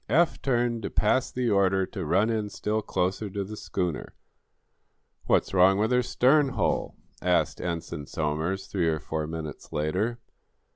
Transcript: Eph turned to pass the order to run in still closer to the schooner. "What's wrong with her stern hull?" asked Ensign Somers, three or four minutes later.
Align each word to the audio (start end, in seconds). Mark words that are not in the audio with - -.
Eph 0.09 0.41
turned 0.41 0.81
to 0.81 0.89
pass 0.89 1.29
the 1.31 1.47
order 1.51 1.85
to 1.85 2.03
run 2.07 2.31
in 2.31 2.49
still 2.49 2.81
closer 2.81 3.29
to 3.29 3.43
the 3.43 3.55
schooner. 3.55 4.15
"What's 5.27 5.53
wrong 5.53 5.77
with 5.77 5.91
her 5.91 6.01
stern 6.01 6.49
hull?" 6.53 6.95
asked 7.21 7.61
Ensign 7.61 8.07
Somers, 8.07 8.65
three 8.65 8.87
or 8.87 8.97
four 8.97 9.27
minutes 9.27 9.71
later. 9.71 10.17